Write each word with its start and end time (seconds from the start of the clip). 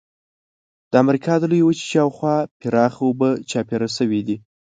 د 0.91 0.93
امریکا 1.03 1.33
د 1.39 1.43
لویې 1.51 1.65
وچې 1.67 1.85
شاو 1.91 2.09
خوا 2.17 2.35
پراخه 2.59 3.01
اوبه 3.07 3.29
چاپېره 3.49 3.87
شوې 3.97 4.21
دي. 4.27 4.37